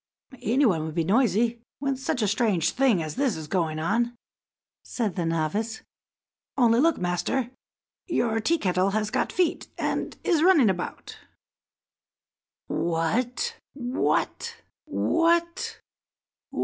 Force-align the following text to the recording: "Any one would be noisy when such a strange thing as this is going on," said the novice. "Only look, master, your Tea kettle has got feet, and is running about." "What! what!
"Any 0.41 0.65
one 0.65 0.83
would 0.83 0.95
be 0.95 1.03
noisy 1.03 1.61
when 1.77 1.95
such 1.95 2.23
a 2.23 2.27
strange 2.27 2.71
thing 2.71 3.03
as 3.03 3.17
this 3.17 3.37
is 3.37 3.45
going 3.47 3.77
on," 3.77 4.15
said 4.83 5.15
the 5.15 5.27
novice. 5.27 5.83
"Only 6.57 6.79
look, 6.79 6.97
master, 6.97 7.51
your 8.07 8.39
Tea 8.39 8.57
kettle 8.57 8.89
has 8.97 9.11
got 9.11 9.31
feet, 9.31 9.67
and 9.77 10.17
is 10.23 10.41
running 10.41 10.71
about." 10.71 11.19
"What! 12.65 13.57
what! 13.93 15.81